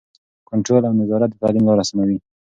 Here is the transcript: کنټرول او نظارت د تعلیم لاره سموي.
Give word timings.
کنټرول 0.49 0.83
او 0.85 0.93
نظارت 0.99 1.29
د 1.31 1.35
تعلیم 1.41 1.63
لاره 1.67 1.83
سموي. 1.89 2.17